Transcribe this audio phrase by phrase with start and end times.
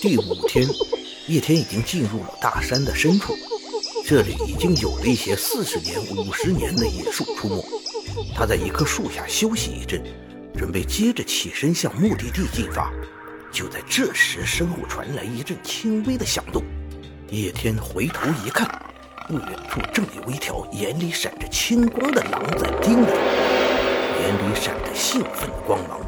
[0.00, 0.66] 第五天，
[1.28, 3.36] 叶天已经进入了大山的深处，
[4.04, 7.64] 这里已经有了一些四十年、五十年的野树出没。
[8.34, 10.02] 他在一棵树下休息一阵，
[10.56, 12.92] 准备接着起身向目的地进发。
[13.52, 16.62] 就在这时，身后传来一阵轻微的响动。
[17.30, 18.68] 叶天回头一看，
[19.28, 23.18] 不远处正有一条眼里闪着青光的狼在盯着他，
[24.20, 26.00] 眼里闪着兴奋的光芒。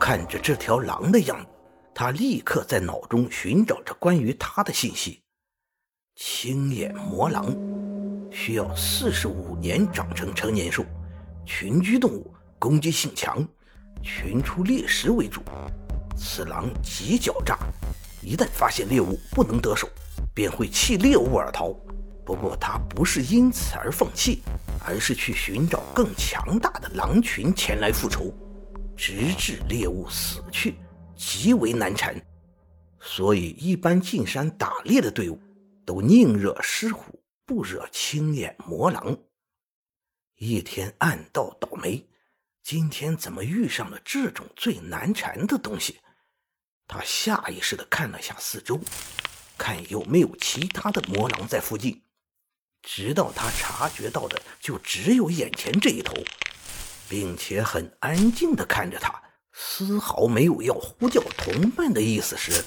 [0.00, 1.46] 看着这条狼的样子，
[1.94, 5.22] 他立刻在脑中寻找着关于他的信息。
[6.16, 7.54] 青眼魔狼
[8.32, 10.84] 需要四十五年长成成年兽，
[11.46, 13.46] 群居动物，攻击性强，
[14.02, 15.40] 群出猎食为主。
[16.16, 17.58] 此狼极狡诈，
[18.22, 19.88] 一旦发现猎物不能得手，
[20.34, 21.72] 便会弃猎物而逃。
[22.24, 24.42] 不过他不是因此而放弃，
[24.84, 28.32] 而是去寻找更强大的狼群前来复仇，
[28.96, 30.74] 直至猎物死去，
[31.26, 32.14] 极为难缠。
[33.00, 35.40] 所以，一般进山打猎的队伍
[35.84, 39.16] 都宁惹狮虎，不惹青眼魔狼。
[40.36, 42.06] 叶天暗道倒霉，
[42.62, 46.00] 今天怎么遇上了这种最难缠的东西？
[46.86, 48.78] 他下意识地看了下四周，
[49.56, 52.02] 看有没有其他的魔狼在附近。
[52.82, 56.14] 直到他察觉到的就只有眼前这一头，
[57.08, 59.22] 并且很安静地看着他，
[59.56, 62.64] 丝毫没有要呼叫同伴的意思时，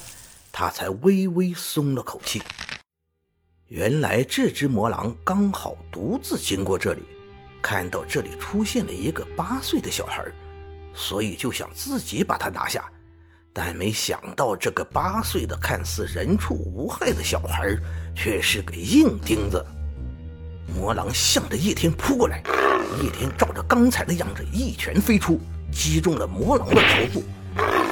[0.54, 2.42] 他才微微松了口气。
[3.68, 7.04] 原来这只魔狼刚好独自经过这里，
[7.62, 10.24] 看到这里出现了一个八岁的小孩，
[10.94, 12.90] 所以就想自己把他拿下。
[13.52, 17.76] 但没想到，这个八岁的看似人畜无害的小孩，
[18.16, 19.62] 却是个硬钉子。
[20.74, 22.42] 魔狼向着叶天扑过来，
[23.04, 27.24] 叶天照着刚才的样子一拳飞出，击中了魔狼的头部。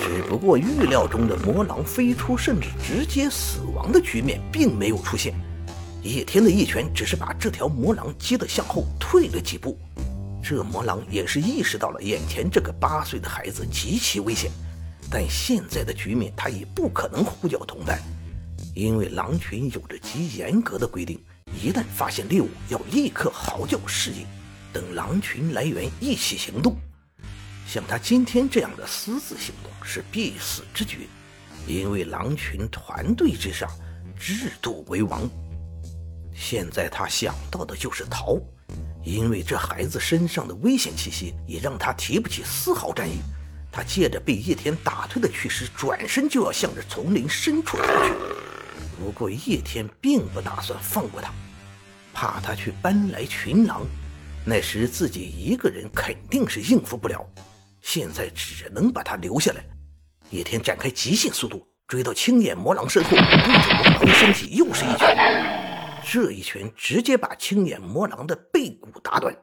[0.02, 5.34] 只不过预料中的魔狼飞出甚至直接死亡的局面并没有出现，
[6.04, 9.78] 叶天的一拳只是把这条魔狼击得向后退了几步。
[10.44, 14.52] 这魔狼也是意识到了眼前这个八岁的孩子极其危险。
[15.10, 18.00] 但现在的局面，他已不可能呼叫同伴，
[18.76, 21.20] 因为狼群有着极严格的规定，
[21.64, 24.26] 一旦发现猎物，要立刻嚎叫示意，
[24.72, 26.76] 等狼群来源一起行动。
[27.68, 31.10] 像他今天这样的私自行动是必死之举，
[31.68, 33.70] 因为狼群团队之上，
[34.18, 35.30] 制度为王。
[36.34, 38.38] 现在他想到的就是逃，
[39.04, 43.20] 因为这孩子身上的危险气息也让他提不起丝毫战意。
[43.72, 48.14] 他借着被叶天打退的趋势，转身就要向着丛林深处逃去。
[48.98, 51.34] 不过叶天并不打算放过他，
[52.14, 53.86] 怕他去搬来群狼，
[54.46, 57.26] 那时自己一个人肯定是应付不了。
[57.86, 59.64] 现在只能把他留下来。
[60.32, 66.02] 叶天展开极限速度，追到青眼魔狼身后，对着魔狼身体又是一拳。
[66.04, 69.36] 这一拳直接把青眼魔狼的背骨打断，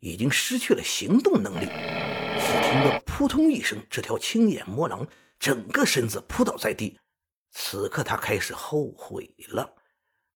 [0.00, 1.64] 已经失去了行动能力。
[1.64, 5.08] 只听得扑通一声，这条青眼魔狼
[5.40, 7.00] 整个身子扑倒在地。
[7.52, 9.66] 此刻他开始后悔了，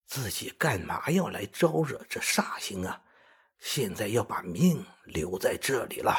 [0.06, 2.98] 自己干嘛要来招惹这煞星啊？
[3.60, 6.14] 现在要把命留在这里了。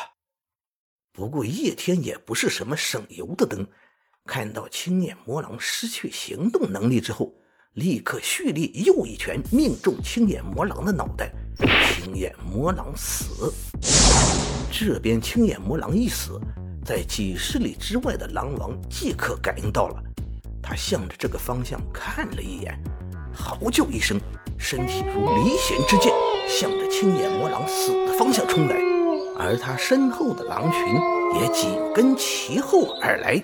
[1.16, 3.64] 不过叶天也不是什么省油的灯，
[4.26, 7.32] 看到青眼魔狼失去行动能力之后，
[7.74, 11.32] 立刻蓄力又一拳命中青眼魔狼的脑袋，
[11.96, 13.54] 青眼魔狼死。
[14.72, 16.42] 这边青眼魔狼一死，
[16.84, 20.04] 在几十里之外的狼王即刻感应到了，
[20.64, 22.76] 他向着这个方向看了一眼，
[23.32, 24.20] 嚎叫一声，
[24.58, 26.12] 身体如离弦之箭，
[26.50, 28.82] 向着青眼魔狼死的方向冲来，
[29.38, 30.82] 而他身后的狼群
[31.40, 33.42] 也紧跟其后而来。